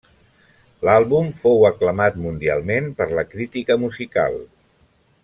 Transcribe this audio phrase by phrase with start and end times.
[0.87, 4.39] L'àlbum fou aclamat mundialment per la crítica musical.